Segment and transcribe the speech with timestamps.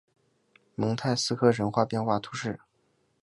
[0.73, 2.59] 蒙泰斯科人口变化图示